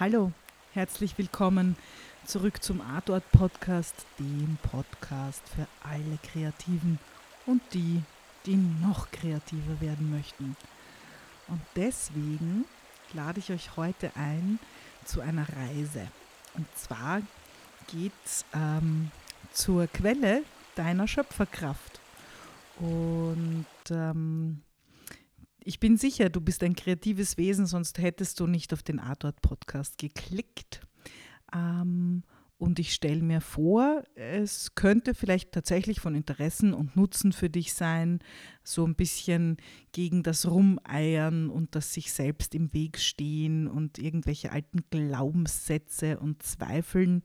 Hallo, 0.00 0.32
herzlich 0.72 1.16
willkommen 1.18 1.76
zurück 2.24 2.64
zum 2.64 2.80
Artort 2.80 3.22
Podcast, 3.30 3.94
dem 4.18 4.58
Podcast 4.60 5.40
für 5.54 5.68
alle 5.88 6.18
Kreativen 6.32 6.98
und 7.46 7.62
die, 7.74 8.02
die 8.44 8.56
noch 8.56 9.12
kreativer 9.12 9.80
werden 9.80 10.10
möchten. 10.10 10.56
Und 11.46 11.60
deswegen 11.76 12.64
lade 13.12 13.38
ich 13.38 13.52
euch 13.52 13.76
heute 13.76 14.10
ein 14.16 14.58
zu 15.04 15.20
einer 15.20 15.46
Reise. 15.48 16.08
Und 16.54 16.66
zwar 16.76 17.22
geht 17.86 18.10
es 18.24 18.44
ähm, 18.52 19.12
zur 19.52 19.86
Quelle 19.86 20.42
deiner 20.74 21.06
Schöpferkraft. 21.06 22.00
Und 22.80 23.66
ähm, 23.90 24.63
ich 25.64 25.80
bin 25.80 25.96
sicher, 25.96 26.28
du 26.28 26.40
bist 26.40 26.62
ein 26.62 26.76
kreatives 26.76 27.38
Wesen, 27.38 27.66
sonst 27.66 27.98
hättest 27.98 28.38
du 28.38 28.46
nicht 28.46 28.72
auf 28.72 28.82
den 28.82 29.00
Artort 29.00 29.40
Podcast 29.40 29.98
geklickt. 29.98 30.80
Ähm, 31.54 32.22
und 32.58 32.78
ich 32.78 32.94
stelle 32.94 33.22
mir 33.22 33.40
vor, 33.40 34.04
es 34.14 34.74
könnte 34.74 35.14
vielleicht 35.14 35.52
tatsächlich 35.52 36.00
von 36.00 36.14
Interessen 36.14 36.72
und 36.72 36.96
Nutzen 36.96 37.32
für 37.32 37.50
dich 37.50 37.74
sein, 37.74 38.20
so 38.62 38.86
ein 38.86 38.94
bisschen 38.94 39.56
gegen 39.92 40.22
das 40.22 40.48
Rumeiern 40.48 41.50
und 41.50 41.74
das 41.74 41.92
sich 41.92 42.12
selbst 42.12 42.54
im 42.54 42.72
Weg 42.72 42.98
stehen 42.98 43.66
und 43.66 43.98
irgendwelche 43.98 44.52
alten 44.52 44.84
Glaubenssätze 44.90 46.18
und 46.20 46.42
Zweifeln 46.42 47.22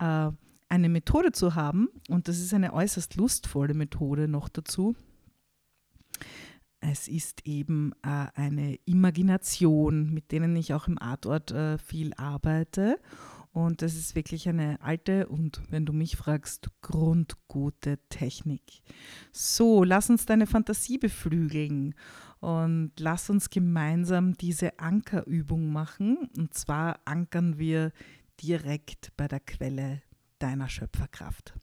äh, 0.00 0.30
eine 0.68 0.88
Methode 0.88 1.32
zu 1.32 1.54
haben. 1.54 1.88
Und 2.08 2.28
das 2.28 2.38
ist 2.38 2.52
eine 2.52 2.72
äußerst 2.72 3.14
lustvolle 3.14 3.74
Methode 3.74 4.26
noch 4.26 4.48
dazu. 4.48 4.96
Es 6.86 7.08
ist 7.08 7.46
eben 7.46 7.92
äh, 8.02 8.26
eine 8.34 8.74
Imagination, 8.84 10.12
mit 10.12 10.32
denen 10.32 10.54
ich 10.54 10.74
auch 10.74 10.86
im 10.86 10.98
Artort 10.98 11.50
äh, 11.50 11.78
viel 11.78 12.12
arbeite. 12.14 13.00
Und 13.52 13.80
das 13.80 13.94
ist 13.94 14.14
wirklich 14.14 14.48
eine 14.50 14.82
alte 14.82 15.28
und, 15.28 15.62
wenn 15.70 15.86
du 15.86 15.94
mich 15.94 16.16
fragst, 16.16 16.68
grundgute 16.82 17.98
Technik. 18.10 18.82
So, 19.32 19.82
lass 19.82 20.10
uns 20.10 20.26
deine 20.26 20.46
Fantasie 20.46 20.98
beflügeln 20.98 21.94
und 22.40 22.92
lass 22.98 23.30
uns 23.30 23.48
gemeinsam 23.48 24.34
diese 24.34 24.78
Ankerübung 24.78 25.72
machen. 25.72 26.28
Und 26.36 26.52
zwar 26.52 27.00
ankern 27.06 27.56
wir 27.56 27.92
direkt 28.42 29.12
bei 29.16 29.26
der 29.26 29.40
Quelle 29.40 30.02
deiner 30.38 30.68
Schöpferkraft. 30.68 31.54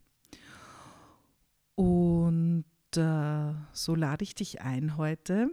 Und 1.75 2.65
äh, 2.97 3.53
so 3.73 3.95
lade 3.95 4.23
ich 4.23 4.35
dich 4.35 4.61
ein 4.61 4.97
heute 4.97 5.49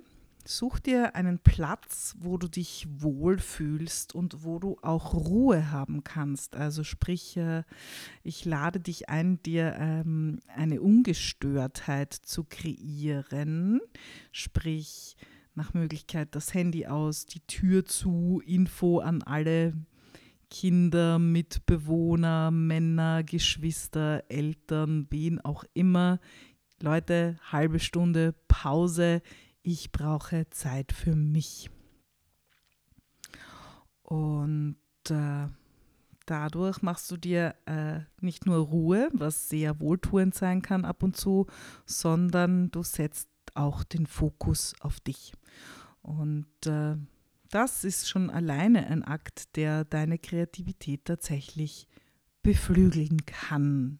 Such 0.50 0.78
dir 0.78 1.14
einen 1.14 1.40
Platz, 1.40 2.16
wo 2.20 2.38
du 2.38 2.48
dich 2.48 2.88
wohlfühlst 2.88 4.14
und 4.14 4.44
wo 4.44 4.58
du 4.58 4.78
auch 4.80 5.12
Ruhe 5.12 5.70
haben 5.70 6.04
kannst. 6.04 6.56
Also 6.56 6.84
sprich, 6.84 7.36
äh, 7.36 7.64
ich 8.22 8.46
lade 8.46 8.80
dich 8.80 9.10
ein, 9.10 9.42
dir 9.42 9.76
ähm, 9.78 10.40
eine 10.46 10.80
Ungestörtheit 10.80 12.14
zu 12.14 12.44
kreieren. 12.44 13.82
Sprich, 14.32 15.18
nach 15.54 15.74
Möglichkeit 15.74 16.34
das 16.34 16.54
Handy 16.54 16.86
aus, 16.86 17.26
die 17.26 17.40
Tür 17.40 17.84
zu, 17.84 18.40
Info 18.46 19.00
an 19.00 19.22
alle 19.22 19.74
Kinder, 20.48 21.18
Mitbewohner, 21.18 22.50
Männer, 22.50 23.22
Geschwister, 23.22 24.24
Eltern, 24.30 25.08
wen 25.10 25.42
auch 25.42 25.64
immer. 25.74 26.20
Leute, 26.80 27.38
halbe 27.50 27.80
Stunde 27.80 28.34
Pause 28.46 29.22
ich 29.62 29.92
brauche 29.92 30.48
Zeit 30.50 30.92
für 30.92 31.14
mich. 31.14 31.70
Und 34.02 34.76
äh, 35.10 35.46
dadurch 36.24 36.80
machst 36.80 37.10
du 37.10 37.18
dir 37.18 37.54
äh, 37.66 38.00
nicht 38.20 38.46
nur 38.46 38.58
Ruhe, 38.58 39.10
was 39.12 39.50
sehr 39.50 39.78
wohltuend 39.80 40.34
sein 40.34 40.62
kann 40.62 40.84
ab 40.84 41.02
und 41.02 41.16
zu, 41.16 41.46
sondern 41.84 42.70
du 42.70 42.82
setzt 42.82 43.28
auch 43.54 43.84
den 43.84 44.06
Fokus 44.06 44.74
auf 44.80 45.00
dich. 45.00 45.34
Und 46.00 46.46
äh, 46.66 46.96
das 47.50 47.84
ist 47.84 48.08
schon 48.08 48.30
alleine 48.30 48.86
ein 48.86 49.02
Akt, 49.04 49.56
der 49.56 49.84
deine 49.84 50.18
Kreativität 50.18 51.04
tatsächlich 51.04 51.88
beflügeln 52.42 53.26
kann. 53.26 53.98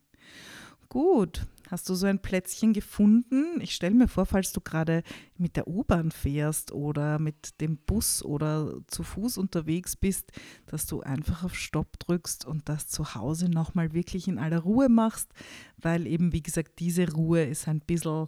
Gut, 0.88 1.46
hast 1.70 1.88
du 1.88 1.94
so 1.94 2.06
ein 2.06 2.20
Plätzchen 2.20 2.72
gefunden? 2.72 3.60
Ich 3.60 3.74
stelle 3.74 3.94
mir 3.94 4.08
vor, 4.08 4.26
falls 4.26 4.52
du 4.52 4.60
gerade 4.60 5.02
mit 5.36 5.56
der 5.56 5.68
U-Bahn 5.68 6.10
fährst 6.10 6.72
oder 6.72 7.18
mit 7.18 7.60
dem 7.60 7.76
Bus 7.78 8.24
oder 8.24 8.80
zu 8.86 9.02
Fuß 9.02 9.38
unterwegs 9.38 9.96
bist, 9.96 10.32
dass 10.66 10.86
du 10.86 11.00
einfach 11.00 11.44
auf 11.44 11.54
Stopp 11.54 11.98
drückst 11.98 12.44
und 12.46 12.68
das 12.68 12.88
zu 12.88 13.14
Hause 13.14 13.48
nochmal 13.48 13.92
wirklich 13.92 14.28
in 14.28 14.38
aller 14.38 14.60
Ruhe 14.60 14.88
machst, 14.88 15.32
weil 15.76 16.06
eben, 16.06 16.32
wie 16.32 16.42
gesagt, 16.42 16.78
diese 16.78 17.10
Ruhe 17.12 17.44
ist 17.44 17.68
ein 17.68 17.80
bisschen 17.80 18.26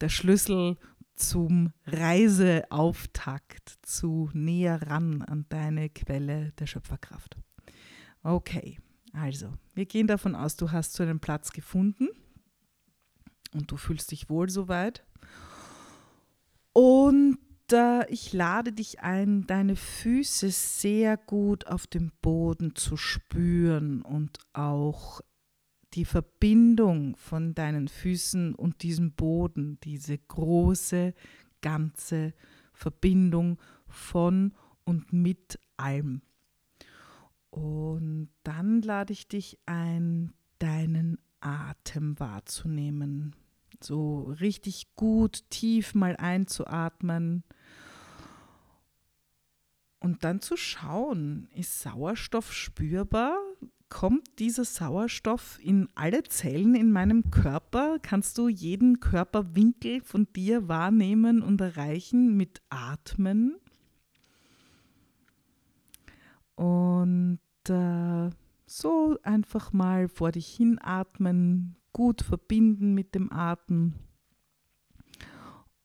der 0.00 0.08
Schlüssel 0.08 0.76
zum 1.14 1.72
Reiseauftakt, 1.86 3.78
zu 3.82 4.30
näher 4.32 4.82
ran 4.82 5.22
an 5.22 5.46
deine 5.48 5.88
Quelle 5.88 6.52
der 6.58 6.66
Schöpferkraft. 6.66 7.36
Okay, 8.22 8.78
also, 9.12 9.52
wir 9.74 9.86
gehen 9.86 10.08
davon 10.08 10.34
aus, 10.34 10.56
du 10.56 10.72
hast 10.72 10.94
so 10.94 11.04
einen 11.04 11.20
Platz 11.20 11.52
gefunden 11.52 12.08
und 13.54 13.70
du 13.70 13.76
fühlst 13.76 14.10
dich 14.10 14.28
wohl 14.28 14.50
soweit. 14.50 15.04
Und 16.72 17.38
äh, 17.72 18.10
ich 18.12 18.32
lade 18.32 18.72
dich 18.72 19.00
ein, 19.00 19.46
deine 19.46 19.76
Füße 19.76 20.50
sehr 20.50 21.16
gut 21.16 21.66
auf 21.66 21.86
dem 21.86 22.10
Boden 22.20 22.74
zu 22.74 22.96
spüren 22.96 24.02
und 24.02 24.38
auch 24.52 25.20
die 25.94 26.04
Verbindung 26.04 27.16
von 27.16 27.54
deinen 27.54 27.88
Füßen 27.88 28.54
und 28.54 28.82
diesem 28.82 29.12
Boden, 29.12 29.78
diese 29.84 30.18
große, 30.18 31.14
ganze 31.62 32.34
Verbindung 32.72 33.58
von 33.86 34.52
und 34.84 35.12
mit 35.12 35.58
allem. 35.76 36.22
Und 37.50 38.30
dann 38.42 38.82
lade 38.82 39.12
ich 39.12 39.28
dich 39.28 39.58
ein, 39.66 40.32
deinen 40.58 41.18
Atem 41.38 42.18
wahrzunehmen. 42.18 43.36
So 43.84 44.34
richtig 44.40 44.94
gut 44.96 45.44
tief 45.50 45.94
mal 45.94 46.16
einzuatmen. 46.16 47.44
Und 50.00 50.24
dann 50.24 50.40
zu 50.40 50.56
schauen, 50.56 51.48
ist 51.54 51.80
Sauerstoff 51.80 52.50
spürbar? 52.52 53.36
Kommt 53.90 54.38
dieser 54.38 54.64
Sauerstoff 54.64 55.58
in 55.62 55.88
alle 55.94 56.22
Zellen 56.22 56.74
in 56.74 56.92
meinem 56.92 57.30
Körper? 57.30 57.98
Kannst 58.00 58.38
du 58.38 58.48
jeden 58.48 59.00
Körperwinkel 59.00 60.00
von 60.00 60.28
dir 60.32 60.66
wahrnehmen 60.66 61.42
und 61.42 61.60
erreichen 61.60 62.38
mit 62.38 62.62
Atmen? 62.70 63.56
Und 66.54 67.40
äh, 67.68 68.30
so 68.66 69.18
einfach 69.22 69.74
mal 69.74 70.08
vor 70.08 70.32
dich 70.32 70.48
hinatmen, 70.48 71.76
gut 71.94 72.20
verbinden 72.20 72.92
mit 72.92 73.14
dem 73.14 73.32
Atem. 73.32 73.94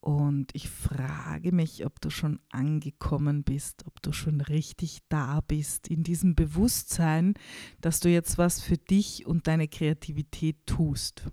Und 0.02 0.56
ich 0.56 0.70
frage 0.70 1.52
mich, 1.52 1.86
ob 1.86 2.02
du 2.02 2.10
schon 2.10 2.40
angekommen 2.52 3.44
bist, 3.44 3.86
ob 3.86 4.02
du 4.02 4.12
schon 4.12 4.42
richtig 4.42 5.00
da 5.10 5.42
bist 5.42 5.88
in 5.88 6.04
diesem 6.04 6.36
Bewusstsein, 6.36 7.36
dass 7.80 8.00
du 8.00 8.10
jetzt 8.10 8.38
was 8.38 8.62
für 8.62 8.78
dich 8.78 9.26
und 9.26 9.48
deine 9.48 9.68
Kreativität 9.68 10.66
tust. 10.66 11.30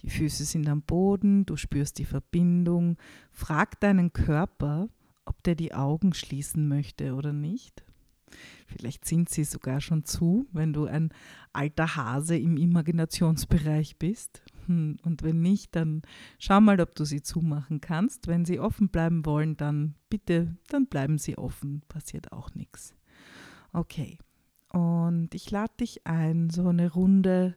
Die 0.00 0.10
Füße 0.10 0.44
sind 0.44 0.68
am 0.68 0.82
Boden, 0.82 1.46
du 1.46 1.56
spürst 1.56 1.98
die 1.98 2.04
Verbindung. 2.04 2.98
Frag 3.30 3.80
deinen 3.80 4.12
Körper, 4.12 4.88
ob 5.24 5.42
der 5.42 5.54
die 5.54 5.74
Augen 5.74 6.12
schließen 6.12 6.68
möchte 6.68 7.14
oder 7.14 7.32
nicht. 7.32 7.84
Vielleicht 8.66 9.04
sind 9.04 9.28
sie 9.28 9.44
sogar 9.44 9.80
schon 9.80 10.04
zu, 10.04 10.46
wenn 10.52 10.72
du 10.72 10.86
ein 10.86 11.10
alter 11.52 11.96
Hase 11.96 12.36
im 12.36 12.56
Imaginationsbereich 12.56 13.98
bist. 13.98 14.42
Hm, 14.66 14.96
und 15.02 15.22
wenn 15.22 15.40
nicht, 15.40 15.74
dann 15.76 16.02
schau 16.38 16.60
mal, 16.60 16.80
ob 16.80 16.94
du 16.94 17.04
sie 17.04 17.22
zumachen 17.22 17.80
kannst. 17.80 18.26
Wenn 18.26 18.44
sie 18.44 18.60
offen 18.60 18.88
bleiben 18.88 19.26
wollen, 19.26 19.56
dann 19.56 19.94
bitte, 20.08 20.56
dann 20.68 20.86
bleiben 20.86 21.18
sie 21.18 21.36
offen. 21.38 21.82
Passiert 21.88 22.32
auch 22.32 22.54
nichts. 22.54 22.94
Okay. 23.72 24.18
Und 24.72 25.34
ich 25.34 25.50
lade 25.50 25.72
dich 25.80 26.06
ein, 26.06 26.48
so 26.48 26.68
eine 26.68 26.92
Runde 26.92 27.56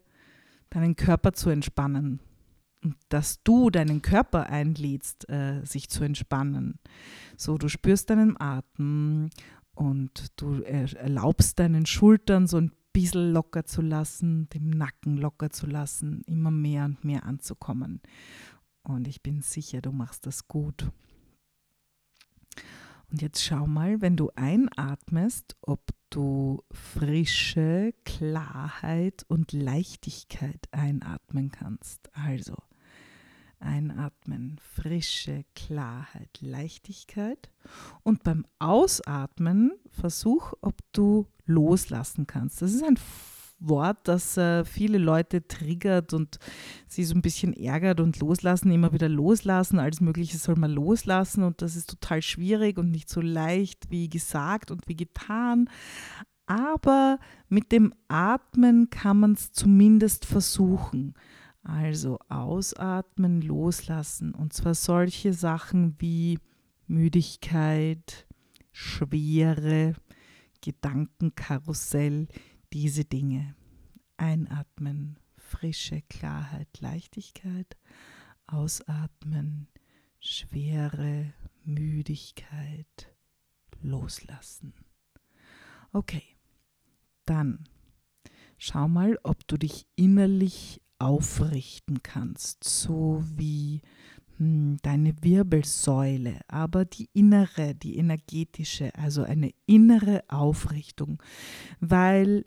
deinen 0.70 0.96
Körper 0.96 1.34
zu 1.34 1.50
entspannen. 1.50 2.20
Und 2.84 2.98
dass 3.10 3.42
du 3.44 3.70
deinen 3.70 4.02
Körper 4.02 4.48
einlädst, 4.48 5.30
äh, 5.30 5.64
sich 5.64 5.90
zu 5.90 6.04
entspannen. 6.04 6.80
So, 7.38 7.58
du 7.58 7.68
spürst 7.68 8.10
deinen 8.10 8.40
Atem 8.40 9.30
und 9.76 10.32
du 10.38 10.62
erlaubst 10.64 11.60
deinen 11.60 11.86
Schultern 11.86 12.48
so 12.48 12.58
ein 12.58 12.72
bisschen 12.94 13.34
locker 13.34 13.66
zu 13.66 13.82
lassen, 13.82 14.48
dem 14.50 14.70
Nacken 14.70 15.18
locker 15.18 15.50
zu 15.50 15.68
lassen, 15.68 16.22
immer 16.26 16.52
mehr 16.52 16.86
und 16.86 17.04
mehr 17.04 17.26
anzukommen. 17.26 18.02
Und 18.84 19.08
ich 19.08 19.22
bin 19.22 19.42
sicher, 19.42 19.82
du 19.82 19.92
machst 19.92 20.26
das 20.26 20.48
gut. 20.48 20.90
Und 23.12 23.22
jetzt 23.22 23.44
schau 23.44 23.68
mal, 23.68 24.02
wenn 24.02 24.16
du 24.16 24.32
einatmest, 24.36 25.58
ob 25.62 25.92
du 26.10 26.64
frische 26.72 27.94
Klarheit 28.06 29.26
und 29.28 29.52
Leichtigkeit 29.52 30.68
einatmen 30.72 31.52
kannst. 31.52 32.10
Also 32.16 32.56
einatmen, 33.60 34.60
frische 34.60 35.46
Klarheit, 35.56 36.40
Leichtigkeit. 36.42 37.50
Und 38.04 38.24
beim 38.24 38.46
Ausatmen 38.60 39.72
versuch, 39.90 40.54
ob 40.62 40.76
du 40.92 41.28
loslassen 41.46 42.28
kannst. 42.28 42.62
Das 42.62 42.74
ist 42.74 42.84
ein 42.84 42.98
Wort, 43.60 44.08
das 44.08 44.38
äh, 44.38 44.66
viele 44.66 44.98
Leute 44.98 45.48
triggert 45.48 46.14
und 46.14 46.40
sie 46.88 47.06
so 47.06 47.16
ein 47.16 47.22
bisschen 47.22 47.54
ärgert 47.54 48.00
und 48.00 48.20
loslassen, 48.20 48.72
immer 48.72 48.92
wieder 48.92 49.10
loslassen. 49.10 49.80
Alles 49.80 50.02
Mögliche 50.02 50.38
soll 50.38 50.56
man 50.56 50.72
loslassen 50.72 51.44
und 51.44 51.62
das 51.62 51.76
ist 51.76 51.90
total 51.90 52.22
schwierig 52.22 52.78
und 52.78 52.92
nicht 52.92 53.10
so 53.10 53.22
leicht 53.22 53.90
wie 53.90 54.10
gesagt 54.10 54.72
und 54.72 54.88
wie 54.88 54.96
getan. 54.96 55.70
Aber 56.48 57.18
mit 57.48 57.72
dem 57.72 57.94
Atmen 58.08 58.90
kann 58.90 59.20
man 59.20 59.34
es 59.34 59.52
zumindest 59.52 60.26
versuchen. 60.26 61.16
Also 61.66 62.20
ausatmen, 62.30 63.42
loslassen. 63.42 64.36
Und 64.36 64.54
zwar 64.54 64.76
solche 64.76 65.34
Sachen 65.34 66.00
wie 66.00 66.38
Müdigkeit, 66.86 68.28
Schwere, 68.72 69.96
Gedankenkarussell, 70.62 72.28
diese 72.72 73.04
Dinge. 73.04 73.56
Einatmen, 74.16 75.18
frische 75.38 76.04
Klarheit, 76.04 76.70
Leichtigkeit. 76.80 77.76
Ausatmen, 78.46 79.68
Schwere, 80.20 81.34
Müdigkeit, 81.64 83.12
loslassen. 83.82 84.76
Okay, 85.92 86.24
dann 87.26 87.68
schau 88.60 88.88
mal, 88.88 89.18
ob 89.24 89.48
du 89.48 89.58
dich 89.58 89.88
innerlich 89.96 90.80
aufrichten 91.06 92.02
kannst, 92.02 92.64
so 92.64 93.24
wie 93.36 93.82
hm, 94.38 94.78
deine 94.82 95.14
Wirbelsäule, 95.22 96.40
aber 96.48 96.84
die 96.84 97.10
innere, 97.14 97.76
die 97.76 97.98
energetische, 97.98 98.94
also 98.96 99.22
eine 99.22 99.52
innere 99.68 100.24
Aufrichtung, 100.30 101.22
weil 101.80 102.46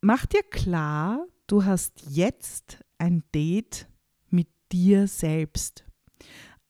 mach 0.00 0.26
dir 0.26 0.42
klar, 0.42 1.24
du 1.46 1.64
hast 1.64 2.02
jetzt 2.08 2.80
ein 2.98 3.22
Date 3.32 3.88
mit 4.28 4.48
dir 4.72 5.06
selbst. 5.06 5.84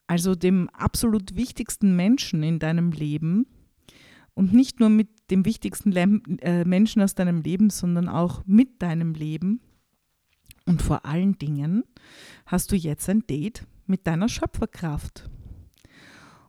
Also 0.07 0.35
dem 0.35 0.69
absolut 0.71 1.35
wichtigsten 1.35 1.97
Menschen 1.97 2.43
in 2.43 2.59
deinem 2.59 2.91
Leben 2.91 3.47
und 4.35 4.53
nicht 4.53 4.81
nur 4.81 4.91
mit 4.91 5.09
dem 5.31 5.47
wichtigsten 5.47 5.93
äh, 5.93 6.65
Menschen 6.65 7.01
aus 7.01 7.15
deinem 7.15 7.41
Leben, 7.41 7.71
sondern 7.71 8.09
auch 8.09 8.45
mit 8.45 8.83
deinem 8.83 9.15
Leben. 9.15 9.61
Und 10.67 10.83
vor 10.83 11.05
allen 11.05 11.39
Dingen 11.39 11.85
hast 12.47 12.73
du 12.73 12.77
jetzt 12.77 13.09
ein 13.09 13.27
Date 13.27 13.67
mit 13.87 14.07
deiner 14.07 14.29
Schöpferkraft. 14.29 15.29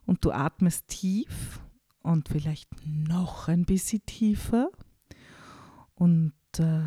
Und 0.05 0.25
du 0.25 0.31
atmest 0.31 0.87
tief 0.87 1.59
und 2.01 2.29
vielleicht 2.29 2.69
noch 2.85 3.47
ein 3.47 3.65
bisschen 3.65 4.05
tiefer. 4.05 4.69
Und 5.95 6.33
äh, 6.57 6.81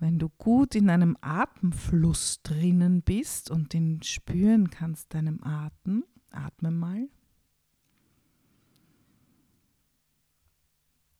wenn 0.00 0.18
du 0.18 0.28
gut 0.28 0.74
in 0.74 0.90
einem 0.90 1.16
Atemfluss 1.20 2.42
drinnen 2.42 3.02
bist 3.02 3.50
und 3.50 3.72
den 3.72 4.02
spüren 4.02 4.70
kannst, 4.70 5.14
deinem 5.14 5.42
Atem, 5.42 6.04
atme 6.30 6.70
mal. 6.70 7.08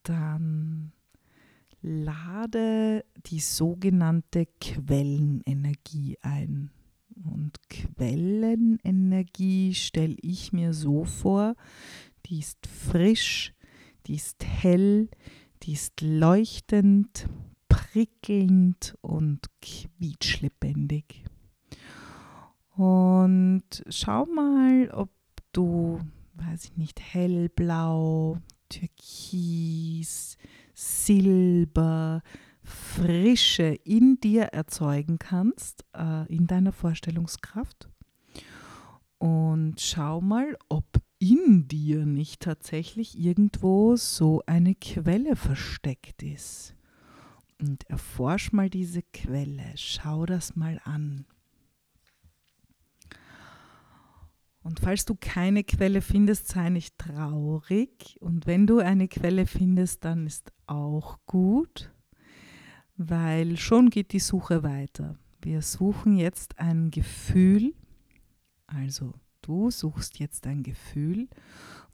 Dann 0.02 0.92
lade 1.84 3.04
die 3.26 3.40
sogenannte 3.40 4.46
Quellenenergie 4.60 6.16
ein. 6.22 6.70
Und 7.24 7.58
Quellenenergie 7.68 9.74
stelle 9.74 10.16
ich 10.22 10.52
mir 10.52 10.72
so 10.72 11.04
vor, 11.04 11.54
die 12.26 12.40
ist 12.40 12.66
frisch, 12.66 13.54
die 14.06 14.14
ist 14.14 14.44
hell, 14.44 15.08
die 15.62 15.74
ist 15.74 16.00
leuchtend, 16.00 17.28
prickelnd 17.68 18.96
und 19.02 19.46
quietschlebendig. 19.60 21.24
Und 22.76 23.84
schau 23.88 24.26
mal, 24.26 24.90
ob 24.90 25.10
du, 25.52 26.00
weiß 26.34 26.64
ich 26.64 26.76
nicht, 26.76 27.00
hellblau, 27.00 28.38
türkis, 28.68 30.36
Silber, 30.74 32.22
Frische 32.62 33.76
in 33.84 34.18
dir 34.20 34.44
erzeugen 34.44 35.18
kannst, 35.18 35.84
äh, 35.96 36.26
in 36.34 36.46
deiner 36.46 36.72
Vorstellungskraft. 36.72 37.88
Und 39.18 39.80
schau 39.80 40.20
mal, 40.20 40.56
ob 40.68 40.84
in 41.18 41.68
dir 41.68 42.04
nicht 42.04 42.42
tatsächlich 42.42 43.18
irgendwo 43.18 43.96
so 43.96 44.42
eine 44.46 44.74
Quelle 44.74 45.36
versteckt 45.36 46.22
ist. 46.22 46.74
Und 47.60 47.88
erforsch 47.88 48.52
mal 48.52 48.68
diese 48.68 49.02
Quelle, 49.02 49.72
schau 49.76 50.26
das 50.26 50.56
mal 50.56 50.80
an. 50.84 51.24
Und 54.64 54.80
falls 54.80 55.04
du 55.04 55.14
keine 55.14 55.62
Quelle 55.62 56.00
findest, 56.00 56.48
sei 56.48 56.70
nicht 56.70 56.96
traurig. 56.96 58.16
Und 58.20 58.46
wenn 58.46 58.66
du 58.66 58.78
eine 58.78 59.08
Quelle 59.08 59.46
findest, 59.46 60.06
dann 60.06 60.26
ist 60.26 60.52
auch 60.66 61.18
gut, 61.26 61.92
weil 62.96 63.58
schon 63.58 63.90
geht 63.90 64.12
die 64.12 64.20
Suche 64.20 64.62
weiter. 64.62 65.18
Wir 65.42 65.60
suchen 65.60 66.16
jetzt 66.16 66.58
ein 66.58 66.90
Gefühl, 66.90 67.74
also 68.66 69.12
du 69.42 69.70
suchst 69.70 70.18
jetzt 70.18 70.46
ein 70.46 70.62
Gefühl, 70.62 71.28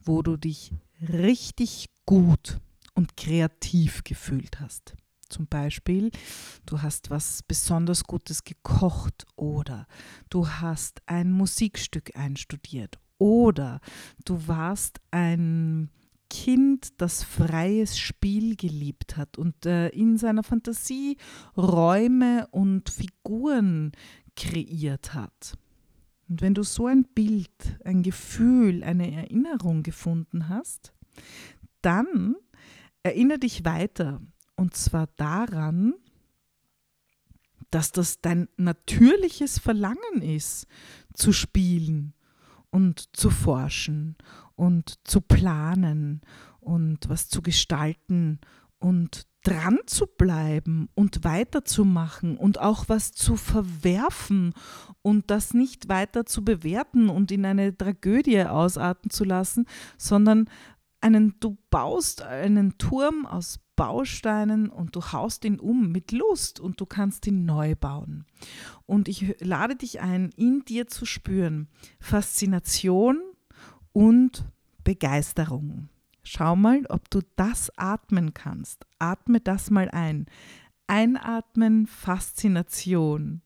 wo 0.01 0.23
du 0.23 0.37
dich 0.37 0.73
richtig 1.01 1.87
gut 2.07 2.61
und 2.95 3.17
kreativ 3.17 4.05
gefühlt 4.05 4.61
hast. 4.61 4.95
Zum 5.31 5.47
Beispiel, 5.47 6.11
du 6.67 6.83
hast 6.83 7.11
was 7.11 7.43
besonders 7.43 8.05
Gutes 8.05 8.45
gekocht 8.45 9.27
oder 9.37 9.87
du 10.29 10.49
hast 10.49 11.03
ein 11.07 11.33
Musikstück 11.33 12.17
einstudiert 12.17 12.99
oder 13.19 13.81
du 14.25 14.47
warst 14.49 15.01
ein 15.11 15.91
Kind, 16.31 17.01
das 17.01 17.25
freies 17.25 17.99
Spiel 17.99 18.55
geliebt 18.55 19.17
hat 19.17 19.37
und 19.37 19.67
äh, 19.67 19.89
in 19.89 20.17
seiner 20.17 20.45
Fantasie 20.45 21.17
Räume 21.57 22.47
und 22.53 22.89
Figuren 22.89 23.93
kreiert 24.37 25.13
hat. 25.13 25.59
Und 26.29 26.41
wenn 26.41 26.55
du 26.55 26.63
so 26.63 26.87
ein 26.87 27.05
Bild, 27.05 27.51
ein 27.85 28.05
Gefühl, 28.05 28.85
eine 28.85 29.13
Erinnerung 29.13 29.83
gefunden 29.83 30.49
hast, 30.49 30.93
dann 31.83 32.37
erinnere 33.03 33.41
dich 33.41 33.65
weiter 33.65 34.21
und 34.61 34.77
zwar 34.77 35.07
daran, 35.17 35.95
dass 37.71 37.93
das 37.93 38.21
dein 38.21 38.47
natürliches 38.59 39.59
Verlangen 39.59 40.21
ist, 40.21 40.67
zu 41.15 41.33
spielen 41.33 42.13
und 42.69 43.17
zu 43.17 43.31
forschen 43.31 44.17
und 44.57 44.99
zu 45.09 45.23
planen 45.23 46.21
und 46.61 47.09
was 47.09 47.31
zu 47.31 47.41
gestalten 47.41 48.39
und 48.79 49.27
dran 49.45 49.79
zu 49.87 50.07
bleiben 50.07 50.91
und 50.95 51.25
weiterzumachen 51.25 52.37
und 52.37 52.61
auch 52.61 52.87
was 52.91 53.13
zu 53.13 53.37
verwerfen 53.37 54.53
und 55.01 55.31
das 55.31 55.55
nicht 55.55 55.89
weiter 55.89 56.27
zu 56.27 56.45
bewerten 56.45 57.09
und 57.09 57.33
in 57.33 57.47
eine 57.47 57.75
Tragödie 57.75 58.43
ausarten 58.43 59.09
zu 59.11 59.25
lassen, 59.25 59.65
sondern 59.97 60.51
einen, 61.01 61.41
du 61.41 61.57
baust 61.71 62.21
einen 62.21 62.77
Turm 62.77 63.25
aus 63.25 63.59
Bausteinen 63.81 64.69
und 64.69 64.95
du 64.95 65.01
haust 65.01 65.43
ihn 65.47 65.59
um 65.59 65.91
mit 65.91 66.13
Lust 66.13 66.61
und 66.61 66.79
du 66.83 66.85
kannst 66.85 67.27
ihn 67.27 67.47
neu 67.47 67.75
bauen. 67.75 68.27
Und 68.85 69.09
ich 69.09 69.37
lade 69.41 69.75
dich 69.75 70.03
ein, 70.03 70.29
in 70.37 70.67
dir 70.67 70.87
zu 70.87 71.07
spüren 71.07 71.67
Faszination 71.99 73.23
und 73.95 74.45
Begeisterung. 74.85 75.89
Schau 76.23 76.57
mal, 76.57 76.85
ob 76.91 77.09
du 77.09 77.21
das 77.37 77.73
atmen 77.79 78.35
kannst. 78.35 78.85
Atme 78.99 79.41
das 79.41 79.71
mal 79.71 79.89
ein. 79.89 80.27
Einatmen 80.87 81.87
Faszination 81.87 83.41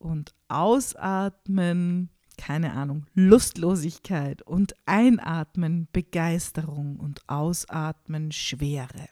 und 0.00 0.34
ausatmen 0.48 2.10
keine 2.36 2.72
Ahnung, 2.72 3.06
Lustlosigkeit 3.14 4.42
und 4.42 4.74
einatmen 4.86 5.86
Begeisterung 5.92 6.96
und 6.98 7.20
ausatmen 7.28 8.32
Schwere. 8.32 9.08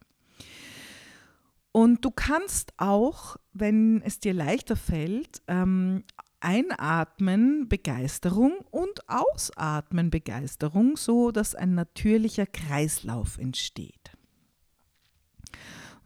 Und 1.72 2.04
du 2.04 2.10
kannst 2.10 2.72
auch, 2.78 3.36
wenn 3.52 4.02
es 4.02 4.18
dir 4.18 4.34
leichter 4.34 4.76
fällt, 4.76 5.42
ähm, 5.46 6.04
einatmen 6.40 7.68
Begeisterung 7.68 8.52
und 8.70 9.08
ausatmen 9.08 10.10
Begeisterung, 10.10 10.96
so 10.96 11.30
dass 11.30 11.54
ein 11.54 11.74
natürlicher 11.74 12.46
Kreislauf 12.46 13.38
entsteht. 13.38 14.10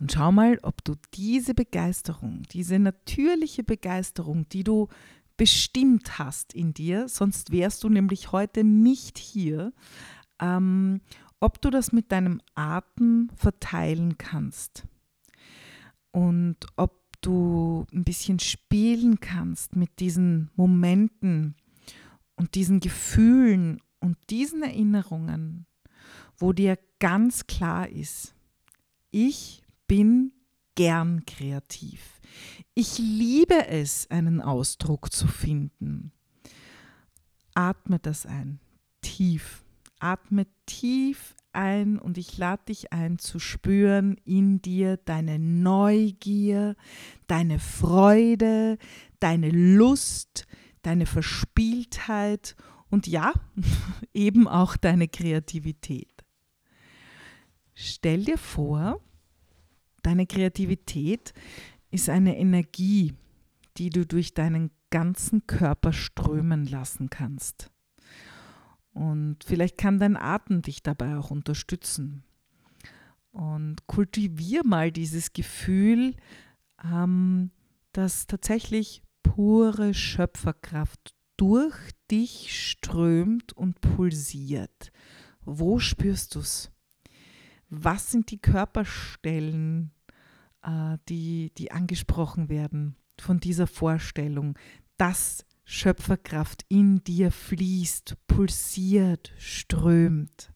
Und 0.00 0.12
schau 0.12 0.32
mal, 0.32 0.58
ob 0.62 0.84
du 0.84 0.96
diese 1.14 1.54
Begeisterung, 1.54 2.42
diese 2.50 2.78
natürliche 2.78 3.62
Begeisterung, 3.62 4.48
die 4.48 4.64
du 4.64 4.88
bestimmt 5.36 6.18
hast 6.18 6.52
in 6.52 6.74
dir, 6.74 7.08
sonst 7.08 7.52
wärst 7.52 7.84
du 7.84 7.88
nämlich 7.88 8.32
heute 8.32 8.64
nicht 8.64 9.18
hier, 9.18 9.72
ähm, 10.40 11.00
ob 11.40 11.60
du 11.62 11.70
das 11.70 11.92
mit 11.92 12.12
deinem 12.12 12.40
Atem 12.54 13.30
verteilen 13.36 14.18
kannst 14.18 14.84
und 16.14 16.58
ob 16.76 17.20
du 17.22 17.86
ein 17.92 18.04
bisschen 18.04 18.38
spielen 18.38 19.18
kannst 19.18 19.74
mit 19.74 19.98
diesen 19.98 20.48
Momenten 20.54 21.56
und 22.36 22.54
diesen 22.54 22.78
Gefühlen 22.78 23.82
und 23.98 24.16
diesen 24.30 24.62
Erinnerungen, 24.62 25.66
wo 26.36 26.52
dir 26.52 26.78
ganz 27.00 27.48
klar 27.48 27.88
ist, 27.88 28.32
ich 29.10 29.64
bin 29.88 30.32
gern 30.76 31.24
kreativ. 31.26 32.20
Ich 32.74 32.98
liebe 32.98 33.66
es, 33.66 34.08
einen 34.08 34.40
Ausdruck 34.40 35.12
zu 35.12 35.26
finden. 35.26 36.12
Atme 37.54 37.98
das 37.98 38.24
ein, 38.24 38.60
tief. 39.00 39.64
Atme 39.98 40.46
tief 40.66 41.34
ein 41.52 41.98
und 41.98 42.18
ich 42.18 42.36
lade 42.36 42.64
dich 42.68 42.92
ein 42.92 43.18
zu 43.18 43.38
spüren 43.38 44.16
in 44.24 44.60
dir 44.60 44.96
deine 44.96 45.38
Neugier, 45.38 46.76
deine 47.26 47.58
Freude, 47.58 48.78
deine 49.20 49.50
Lust, 49.50 50.46
deine 50.82 51.06
Verspieltheit 51.06 52.56
und 52.90 53.06
ja, 53.06 53.32
eben 54.14 54.48
auch 54.48 54.76
deine 54.76 55.08
Kreativität. 55.08 56.24
Stell 57.74 58.24
dir 58.24 58.38
vor, 58.38 59.00
deine 60.02 60.26
Kreativität 60.26 61.32
ist 61.90 62.08
eine 62.08 62.36
Energie, 62.36 63.14
die 63.76 63.90
du 63.90 64.06
durch 64.06 64.34
deinen 64.34 64.70
ganzen 64.90 65.46
Körper 65.46 65.92
strömen 65.92 66.66
lassen 66.66 67.10
kannst. 67.10 67.70
Und 68.94 69.42
vielleicht 69.44 69.76
kann 69.76 69.98
dein 69.98 70.16
Atem 70.16 70.62
dich 70.62 70.82
dabei 70.82 71.16
auch 71.18 71.30
unterstützen. 71.30 72.22
Und 73.32 73.86
kultivier 73.88 74.62
mal 74.64 74.92
dieses 74.92 75.32
Gefühl, 75.32 76.14
ähm, 76.82 77.50
dass 77.92 78.28
tatsächlich 78.28 79.02
pure 79.24 79.94
Schöpferkraft 79.94 81.14
durch 81.36 81.74
dich 82.08 82.70
strömt 82.70 83.52
und 83.52 83.80
pulsiert. 83.80 84.92
Wo 85.44 85.80
spürst 85.80 86.36
du 86.36 86.40
es? 86.40 86.70
Was 87.68 88.12
sind 88.12 88.30
die 88.30 88.40
Körperstellen, 88.40 89.90
äh, 90.62 90.98
die, 91.08 91.52
die 91.58 91.72
angesprochen 91.72 92.48
werden 92.48 92.94
von 93.18 93.40
dieser 93.40 93.66
Vorstellung, 93.66 94.56
dass 94.96 95.44
Schöpferkraft 95.64 96.64
in 96.68 97.02
dir 97.04 97.30
fließt, 97.30 98.16
pulsiert, 98.26 99.32
strömt. 99.38 100.54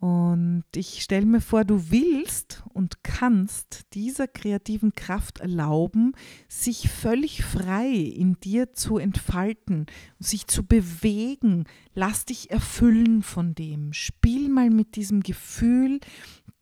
Und 0.00 0.64
ich 0.74 1.02
stelle 1.02 1.26
mir 1.26 1.42
vor, 1.42 1.66
du 1.66 1.90
willst 1.90 2.62
und 2.72 3.04
kannst 3.04 3.92
dieser 3.92 4.26
kreativen 4.26 4.94
Kraft 4.94 5.40
erlauben, 5.40 6.12
sich 6.48 6.88
völlig 6.88 7.44
frei 7.44 7.90
in 7.90 8.40
dir 8.40 8.72
zu 8.72 8.96
entfalten, 8.96 9.84
sich 10.18 10.46
zu 10.46 10.64
bewegen. 10.64 11.64
Lass 11.92 12.24
dich 12.24 12.50
erfüllen 12.50 13.22
von 13.22 13.54
dem. 13.54 13.92
Spiel 13.92 14.48
mal 14.48 14.70
mit 14.70 14.96
diesem 14.96 15.20
Gefühl 15.20 16.00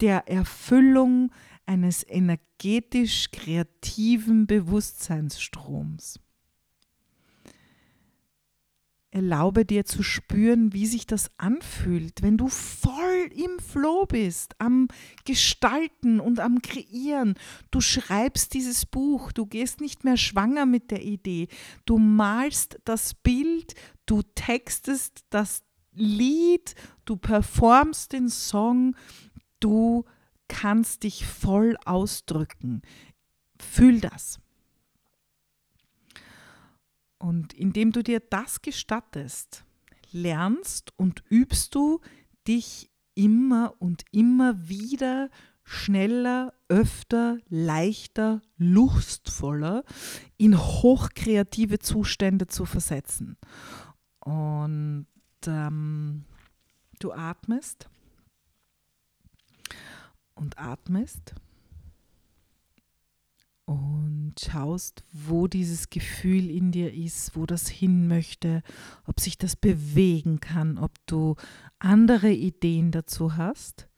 der 0.01 0.27
Erfüllung 0.29 1.31
eines 1.65 2.05
energetisch 2.09 3.31
kreativen 3.31 4.49
Bewusstseinsstroms. 4.49 6.19
Erlaube 9.11 9.65
dir 9.65 9.87
zu 9.87 10.03
spüren, 10.03 10.75
wie 10.75 10.87
sich 10.87 11.07
das 11.07 11.31
anfühlt, 11.39 12.21
wenn 12.21 12.37
du 12.37 12.49
voll 12.49 13.31
im 13.35 13.59
Flow 13.59 14.05
bist, 14.05 14.55
am 14.59 14.89
Gestalten 15.25 16.21
und 16.21 16.41
am 16.41 16.61
Kreieren. 16.61 17.35
Du 17.71 17.81
schreibst 17.81 18.53
dieses 18.53 18.85
Buch, 18.85 19.33
du 19.33 19.47
gehst 19.47 19.81
nicht 19.81 20.05
mehr 20.05 20.19
schwanger 20.19 20.67
mit 20.67 20.91
der 20.91 21.03
Idee, 21.03 21.49
du 21.87 21.97
malst 21.97 22.81
das 22.85 23.15
Bild, 23.15 23.75
du 24.05 24.21
textest 24.35 25.25
das 25.31 25.63
Lied, 25.95 26.75
du 27.07 27.17
performst 27.17 28.13
den 28.13 28.29
Song, 28.29 28.95
du 29.59 30.05
kannst 30.49 31.05
dich 31.05 31.27
voll 31.27 31.79
ausdrücken. 31.87 32.83
Fühl 33.59 34.01
das. 34.01 34.39
Und 37.19 37.53
indem 37.53 37.93
du 37.93 38.03
dir 38.03 38.21
das 38.21 38.63
gestattest, 38.63 39.65
lernst 40.13 40.93
und 40.97 41.23
übst 41.29 41.75
du 41.75 42.01
dich 42.47 42.91
immer 43.15 43.75
und 43.79 44.05
immer 44.13 44.69
wieder 44.69 45.29
schneller, 45.65 46.55
öfter, 46.69 47.39
leichter, 47.49 48.41
lustvoller 48.57 49.85
in 50.37 50.57
hochkreative 50.57 51.79
Zustände 51.79 52.47
zu 52.47 52.65
versetzen. 52.65 53.37
Und 54.21 55.07
ähm, 55.47 56.25
du 57.01 57.13
atmest 57.13 57.91
und 60.35 60.59
atmest 60.59 61.35
schaust, 64.41 65.05
wo 65.13 65.47
dieses 65.47 65.91
Gefühl 65.91 66.51
in 66.51 66.73
dir 66.73 66.93
ist, 66.93 67.37
wo 67.37 67.47
das 67.47 67.69
hin 67.69 68.09
möchte, 68.09 68.63
ob 69.07 69.21
sich 69.21 69.39
das 69.39 69.57
bewegen 69.57 70.41
kann, 70.41 70.79
ob 70.79 70.93
du 71.07 71.37
andere 71.79 72.31
Ideen 72.31 72.91
dazu 72.91 73.37
hast. 73.37 73.89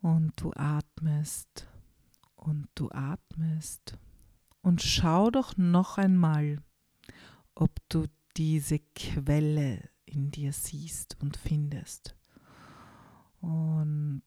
Und 0.00 0.32
du 0.36 0.52
atmest 0.54 1.68
und 2.34 2.66
du 2.74 2.90
atmest 2.90 3.96
und 4.62 4.82
schau 4.82 5.30
doch 5.30 5.56
noch 5.56 5.98
einmal, 5.98 6.62
ob 7.54 7.70
du 7.88 8.06
diese 8.36 8.78
Quelle 8.94 9.88
in 10.06 10.30
dir 10.30 10.52
siehst 10.52 11.16
und 11.20 11.36
findest. 11.36 12.16
Und 13.40 14.22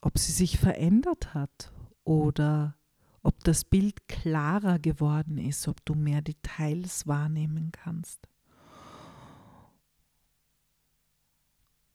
ob 0.00 0.18
sie 0.18 0.32
sich 0.32 0.58
verändert 0.58 1.34
hat 1.34 1.72
oder 2.04 2.76
ob 3.22 3.42
das 3.44 3.64
Bild 3.64 4.08
klarer 4.08 4.78
geworden 4.78 5.38
ist, 5.38 5.68
ob 5.68 5.84
du 5.84 5.94
mehr 5.94 6.22
Details 6.22 7.06
wahrnehmen 7.06 7.70
kannst. 7.72 8.28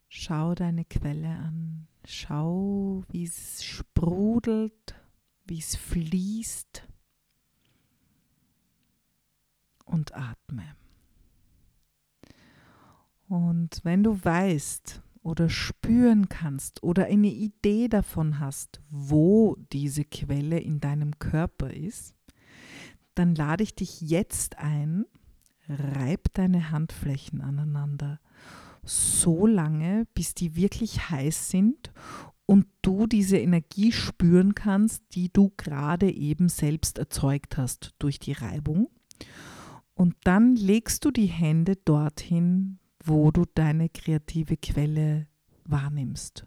Schau 0.08 0.56
deine 0.56 0.86
Quelle 0.86 1.30
an, 1.30 1.88
schau, 2.06 3.04
wie 3.10 3.24
es 3.24 3.64
sprudelt, 3.64 4.96
wie 5.46 5.60
es 5.60 5.76
fließt 5.76 6.88
und 9.86 10.16
atme. 10.16 10.76
Und 13.28 13.82
wenn 13.84 14.04
du 14.04 14.24
weißt, 14.24 15.02
oder 15.28 15.50
spüren 15.50 16.30
kannst 16.30 16.84
oder 16.84 17.08
eine 17.08 17.28
Idee 17.28 17.90
davon 17.90 18.40
hast, 18.40 18.80
wo 18.90 19.58
diese 19.74 20.06
Quelle 20.06 20.58
in 20.58 20.80
deinem 20.80 21.20
Körper 21.20 21.70
ist, 21.70 22.16
dann 23.14 23.36
lade 23.36 23.64
ich 23.64 23.76
dich 23.76 24.00
jetzt 24.00 24.58
ein, 24.58 25.06
reib 25.68 26.34
deine 26.34 26.72
Handflächen 26.72 27.42
aneinander, 27.42 28.22
so 28.86 29.46
lange, 29.46 30.08
bis 30.14 30.34
die 30.34 30.56
wirklich 30.56 31.10
heiß 31.10 31.50
sind 31.50 31.92
und 32.46 32.66
du 32.82 33.06
diese 33.06 33.38
Energie 33.38 33.92
spüren 33.92 34.56
kannst, 34.56 35.04
die 35.14 35.30
du 35.34 35.52
gerade 35.58 36.10
eben 36.10 36.48
selbst 36.48 37.00
erzeugt 37.00 37.58
hast 37.58 37.94
durch 38.00 38.20
die 38.20 38.32
Reibung. 38.32 38.88
Und 39.94 40.16
dann 40.24 40.56
legst 40.56 41.04
du 41.04 41.12
die 41.12 41.26
Hände 41.26 41.76
dorthin, 41.76 42.80
wo 43.08 43.32
du 43.32 43.46
deine 43.54 43.90
kreative 43.90 44.58
Quelle 44.58 45.28
wahrnimmst. 45.66 46.46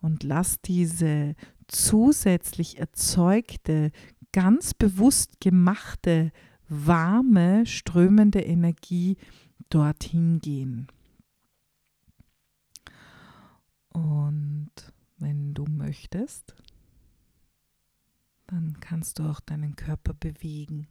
Und 0.00 0.22
lass 0.22 0.60
diese 0.60 1.34
zusätzlich 1.66 2.78
erzeugte, 2.78 3.90
ganz 4.32 4.74
bewusst 4.74 5.40
gemachte, 5.40 6.32
warme, 6.68 7.66
strömende 7.66 8.40
Energie 8.40 9.16
dorthin 9.70 10.40
gehen. 10.40 10.88
Und 13.90 14.70
wenn 15.16 15.54
du 15.54 15.64
möchtest, 15.64 16.54
dann 18.46 18.78
kannst 18.80 19.18
du 19.18 19.24
auch 19.24 19.40
deinen 19.40 19.74
Körper 19.74 20.12
bewegen 20.14 20.88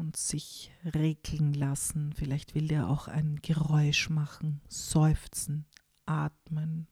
und 0.00 0.16
sich 0.16 0.72
regeln 0.94 1.52
lassen. 1.52 2.14
Vielleicht 2.14 2.54
will 2.54 2.66
der 2.68 2.88
auch 2.88 3.06
ein 3.06 3.38
Geräusch 3.42 4.08
machen, 4.08 4.62
seufzen, 4.66 5.66
atmen. 6.06 6.88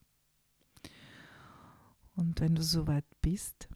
Und 2.15 2.39
wenn 2.39 2.53
du 2.53 2.61
soweit 2.61 3.05
bist, 3.21 3.67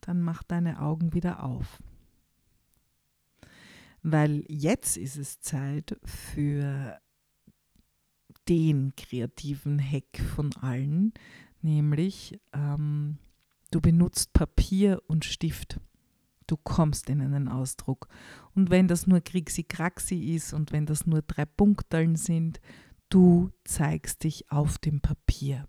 dann 0.00 0.22
mach 0.22 0.44
deine 0.44 0.80
Augen 0.80 1.12
wieder 1.12 1.42
auf. 1.42 1.82
Weil 4.02 4.44
jetzt 4.48 4.96
ist 4.96 5.16
es 5.16 5.40
Zeit 5.40 5.98
für 6.04 6.98
den 8.48 8.94
kreativen 8.96 9.78
Hack 9.78 10.20
von 10.34 10.54
allen, 10.56 11.12
nämlich 11.62 12.40
ähm, 12.52 13.18
du 13.70 13.80
benutzt 13.80 14.32
Papier 14.32 15.02
und 15.08 15.24
Stift. 15.24 15.80
Du 16.50 16.56
kommst 16.56 17.08
in 17.08 17.20
einen 17.20 17.46
Ausdruck. 17.46 18.08
Und 18.56 18.70
wenn 18.70 18.88
das 18.88 19.06
nur 19.06 19.20
Kriegsy-Kraxi 19.20 20.34
ist 20.34 20.52
und 20.52 20.72
wenn 20.72 20.84
das 20.84 21.06
nur 21.06 21.22
drei 21.22 21.44
Punkteln 21.44 22.16
sind, 22.16 22.60
du 23.08 23.52
zeigst 23.62 24.24
dich 24.24 24.50
auf 24.50 24.76
dem 24.78 25.00
Papier. 25.00 25.68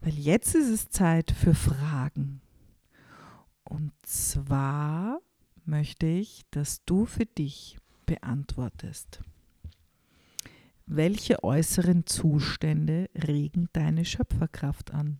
Weil 0.00 0.14
jetzt 0.14 0.54
ist 0.54 0.68
es 0.68 0.90
Zeit 0.90 1.32
für 1.32 1.56
Fragen. 1.56 2.40
Und 3.64 3.90
zwar 4.02 5.20
möchte 5.64 6.06
ich, 6.06 6.42
dass 6.52 6.84
du 6.84 7.04
für 7.04 7.26
dich 7.26 7.76
beantwortest. 8.06 9.22
Welche 10.86 11.42
äußeren 11.42 12.06
Zustände 12.06 13.10
regen 13.16 13.68
deine 13.72 14.04
Schöpferkraft 14.04 14.94
an? 14.94 15.18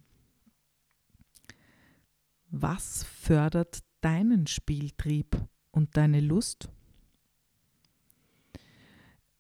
Was 2.51 3.03
fördert 3.03 3.83
deinen 4.05 4.47
Spieltrieb 4.47 5.37
und 5.71 5.97
deine 5.97 6.21
Lust? 6.21 6.69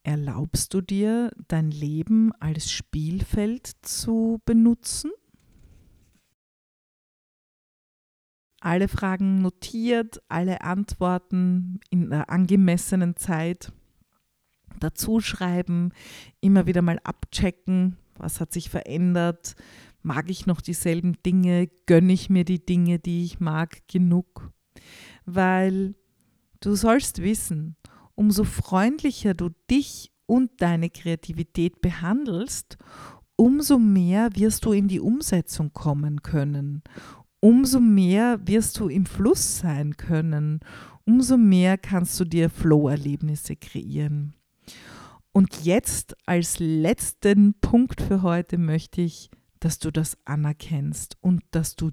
Erlaubst 0.02 0.72
du 0.74 0.80
dir, 0.80 1.30
dein 1.48 1.70
Leben 1.70 2.32
als 2.40 2.70
Spielfeld 2.70 3.66
zu 3.82 4.40
benutzen? 4.44 5.12
Alle 8.60 8.88
Fragen 8.88 9.42
notiert, 9.42 10.22
alle 10.28 10.62
Antworten 10.62 11.80
in 11.90 12.08
der 12.08 12.30
angemessenen 12.30 13.16
Zeit 13.16 13.72
dazu 14.80 15.20
schreiben, 15.20 15.92
immer 16.40 16.66
wieder 16.66 16.80
mal 16.80 16.98
abchecken, 17.04 17.98
was 18.16 18.40
hat 18.40 18.52
sich 18.52 18.70
verändert, 18.70 19.54
mag 20.02 20.30
ich 20.30 20.46
noch 20.46 20.60
dieselben 20.60 21.14
Dinge, 21.24 21.68
gönne 21.86 22.12
ich 22.12 22.30
mir 22.30 22.44
die 22.44 22.64
Dinge, 22.64 22.98
die 22.98 23.24
ich 23.24 23.40
mag, 23.40 23.86
genug. 23.88 24.53
Weil 25.24 25.94
du 26.60 26.74
sollst 26.74 27.22
wissen, 27.22 27.76
umso 28.14 28.44
freundlicher 28.44 29.34
du 29.34 29.50
dich 29.70 30.12
und 30.26 30.50
deine 30.60 30.90
Kreativität 30.90 31.80
behandelst, 31.80 32.78
umso 33.36 33.78
mehr 33.78 34.30
wirst 34.34 34.64
du 34.64 34.72
in 34.72 34.88
die 34.88 35.00
Umsetzung 35.00 35.72
kommen 35.72 36.22
können, 36.22 36.82
umso 37.40 37.80
mehr 37.80 38.46
wirst 38.46 38.78
du 38.78 38.88
im 38.88 39.06
Fluss 39.06 39.58
sein 39.58 39.96
können, 39.96 40.60
umso 41.04 41.36
mehr 41.36 41.76
kannst 41.76 42.18
du 42.18 42.24
dir 42.24 42.48
Flow-Erlebnisse 42.48 43.56
kreieren. 43.56 44.34
Und 45.32 45.64
jetzt 45.64 46.16
als 46.26 46.58
letzten 46.60 47.54
Punkt 47.60 48.00
für 48.00 48.22
heute 48.22 48.56
möchte 48.56 49.00
ich, 49.02 49.30
dass 49.58 49.78
du 49.78 49.90
das 49.90 50.16
anerkennst 50.24 51.16
und 51.20 51.42
dass 51.50 51.74
du 51.74 51.90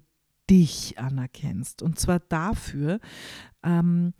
dich 0.51 0.99
anerkennst. 0.99 1.81
Und 1.81 1.97
zwar 1.97 2.19
dafür, 2.19 2.99
ähm, 3.63 4.13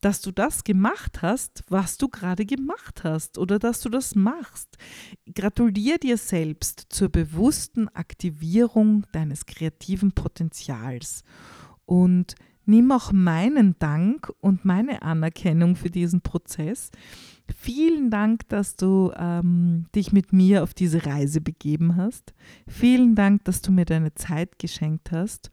dass 0.00 0.20
du 0.20 0.30
das 0.30 0.62
gemacht 0.62 1.22
hast, 1.22 1.64
was 1.68 1.96
du 1.96 2.08
gerade 2.08 2.46
gemacht 2.46 3.02
hast 3.02 3.36
oder 3.36 3.58
dass 3.58 3.80
du 3.80 3.88
das 3.88 4.14
machst. 4.14 4.76
Gratulier 5.34 5.98
dir 5.98 6.18
selbst 6.18 6.86
zur 6.90 7.08
bewussten 7.08 7.88
Aktivierung 7.88 9.06
deines 9.10 9.46
kreativen 9.46 10.12
Potenzials 10.12 11.24
und 11.84 12.36
nimm 12.68 12.92
auch 12.92 13.12
meinen 13.12 13.76
Dank 13.78 14.30
und 14.40 14.64
meine 14.64 15.02
Anerkennung 15.02 15.74
für 15.74 15.90
diesen 15.90 16.20
Prozess. 16.20 16.90
Vielen 17.56 18.10
Dank, 18.10 18.48
dass 18.50 18.76
du 18.76 19.10
ähm, 19.16 19.86
dich 19.94 20.12
mit 20.12 20.32
mir 20.34 20.62
auf 20.62 20.74
diese 20.74 21.06
Reise 21.06 21.40
begeben 21.40 21.96
hast. 21.96 22.34
Vielen 22.66 23.14
Dank, 23.14 23.44
dass 23.44 23.62
du 23.62 23.72
mir 23.72 23.86
deine 23.86 24.14
Zeit 24.14 24.58
geschenkt 24.58 25.10
hast. 25.12 25.50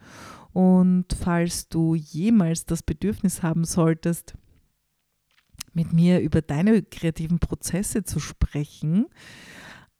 Und 0.51 1.05
falls 1.13 1.69
du 1.69 1.95
jemals 1.95 2.65
das 2.65 2.83
Bedürfnis 2.83 3.43
haben 3.43 3.63
solltest, 3.63 4.35
mit 5.73 5.93
mir 5.93 6.19
über 6.19 6.41
deine 6.41 6.81
kreativen 6.81 7.39
Prozesse 7.39 8.03
zu 8.03 8.19
sprechen, 8.19 9.07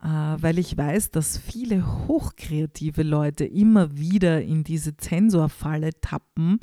äh, 0.02 0.08
weil 0.08 0.60
ich 0.60 0.78
weiß, 0.78 1.12
dass 1.12 1.38
viele 1.38 2.08
hochkreative 2.08 3.04
Leute 3.04 3.46
immer 3.46 3.98
wieder 3.98 4.42
in 4.42 4.64
diese 4.64 4.98
Zensorfalle 4.98 5.92
tappen 6.02 6.60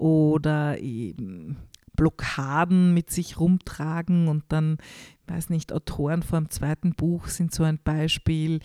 oder 0.00 0.78
eben 0.78 1.58
Blockaden 1.94 2.94
mit 2.94 3.10
sich 3.10 3.38
rumtragen 3.38 4.28
und 4.28 4.44
dann, 4.48 4.78
ich 5.20 5.34
weiß 5.34 5.50
nicht, 5.50 5.70
Autoren 5.70 6.22
vor 6.22 6.40
dem 6.40 6.48
zweiten 6.48 6.94
Buch 6.94 7.28
sind 7.28 7.52
so 7.52 7.62
ein 7.62 7.78
Beispiel. 7.78 8.60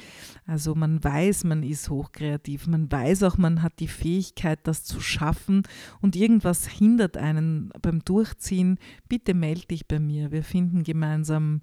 Also 0.47 0.75
man 0.75 1.03
weiß, 1.03 1.43
man 1.43 1.61
ist 1.61 1.89
hochkreativ, 1.89 2.67
man 2.67 2.89
weiß 2.89 3.23
auch, 3.23 3.37
man 3.37 3.61
hat 3.61 3.79
die 3.79 3.89
Fähigkeit, 3.89 4.59
das 4.63 4.85
zu 4.85 5.01
schaffen 5.01 5.63
und 6.01 6.15
irgendwas 6.15 6.65
hindert 6.65 7.17
einen 7.17 7.71
beim 7.81 7.99
Durchziehen. 8.05 8.79
Bitte 9.09 9.33
melde 9.33 9.67
dich 9.67 9.85
bei 9.85 9.99
mir, 9.99 10.31
wir 10.31 10.43
finden 10.43 10.83
gemeinsam 10.83 11.59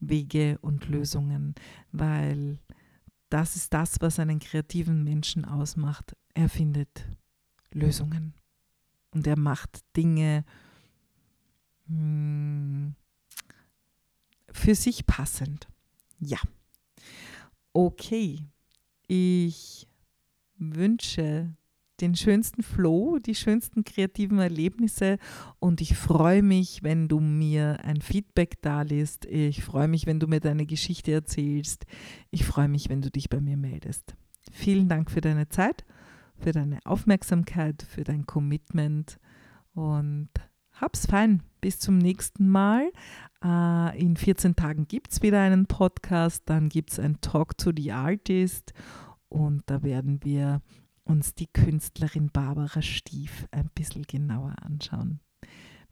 Wege 0.00 0.58
und 0.60 0.90
Lösungen, 0.90 1.54
weil 1.90 2.58
das 3.30 3.56
ist 3.56 3.72
das, 3.72 3.96
was 4.00 4.18
einen 4.18 4.40
kreativen 4.40 5.04
Menschen 5.04 5.46
ausmacht. 5.46 6.14
Er 6.34 6.50
findet 6.50 7.08
Lösungen 7.72 8.34
und 9.14 9.26
er 9.26 9.38
macht 9.38 9.80
Dinge 9.96 10.44
hm, 11.86 12.94
für 14.52 14.74
sich 14.74 15.06
passend. 15.06 15.68
Ja. 16.18 16.38
Okay. 17.72 18.40
Ich 19.06 19.86
wünsche 20.56 21.54
den 22.00 22.16
schönsten 22.16 22.62
Flow, 22.62 23.18
die 23.18 23.34
schönsten 23.34 23.84
kreativen 23.84 24.38
Erlebnisse 24.38 25.18
und 25.60 25.80
ich 25.80 25.96
freue 25.96 26.42
mich, 26.42 26.82
wenn 26.82 27.08
du 27.08 27.20
mir 27.20 27.84
ein 27.84 28.00
Feedback 28.00 28.60
da 28.62 28.82
lässt. 28.82 29.26
Ich 29.26 29.62
freue 29.62 29.88
mich, 29.88 30.06
wenn 30.06 30.18
du 30.18 30.26
mir 30.26 30.40
deine 30.40 30.66
Geschichte 30.66 31.12
erzählst. 31.12 31.86
Ich 32.30 32.44
freue 32.44 32.68
mich, 32.68 32.88
wenn 32.88 33.00
du 33.00 33.10
dich 33.10 33.28
bei 33.28 33.40
mir 33.40 33.56
meldest. 33.56 34.16
Vielen 34.50 34.88
Dank 34.88 35.10
für 35.10 35.20
deine 35.20 35.48
Zeit, 35.48 35.84
für 36.44 36.52
deine 36.52 36.78
Aufmerksamkeit, 36.84 37.82
für 37.82 38.04
dein 38.04 38.26
Commitment 38.26 39.18
und 39.72 40.28
hab's 40.72 41.06
fein. 41.06 41.42
Bis 41.62 41.78
zum 41.78 41.96
nächsten 41.96 42.48
Mal. 42.48 42.92
Äh, 43.42 43.98
in 43.98 44.16
14 44.16 44.54
Tagen 44.54 44.86
gibt 44.86 45.12
es 45.12 45.22
wieder 45.22 45.40
einen 45.40 45.64
Podcast. 45.64 46.42
Dann 46.44 46.68
gibt 46.68 46.92
es 46.92 47.00
ein 47.00 47.18
Talk 47.22 47.56
to 47.56 47.72
the 47.74 47.92
Artist. 47.92 48.74
Und 49.30 49.62
da 49.66 49.82
werden 49.82 50.22
wir 50.22 50.60
uns 51.04 51.34
die 51.34 51.46
Künstlerin 51.46 52.28
Barbara 52.30 52.82
Stief 52.82 53.46
ein 53.50 53.70
bisschen 53.74 54.02
genauer 54.02 54.54
anschauen. 54.60 55.20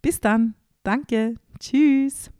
Bis 0.03 0.21
dann. 0.21 0.55
Danke. 0.83 1.37
Tschüss. 1.61 2.31